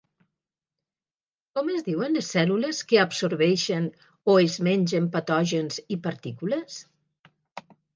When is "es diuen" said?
1.73-2.17